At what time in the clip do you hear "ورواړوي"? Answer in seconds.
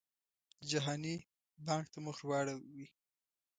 2.23-2.87